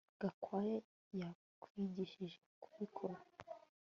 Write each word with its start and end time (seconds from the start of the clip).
Gakwaya 0.21 0.77
yakwigishije 1.19 2.37
kubikora 2.63 3.17